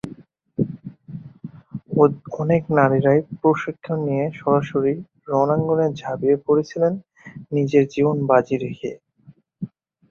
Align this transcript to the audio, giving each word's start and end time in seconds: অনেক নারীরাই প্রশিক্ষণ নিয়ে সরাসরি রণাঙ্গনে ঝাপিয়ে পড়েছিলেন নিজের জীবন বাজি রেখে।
অনেক 2.35 2.61
নারীরাই 2.77 3.19
প্রশিক্ষণ 3.41 3.97
নিয়ে 4.07 4.25
সরাসরি 4.39 4.93
রণাঙ্গনে 5.27 5.87
ঝাপিয়ে 5.99 6.35
পড়েছিলেন 6.45 6.93
নিজের 7.55 7.83
জীবন 7.93 8.17
বাজি 8.29 8.55
রেখে। 8.57 8.91